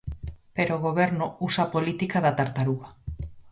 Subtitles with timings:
[0.55, 2.89] Pero o Goberno usa a política da tartaruga.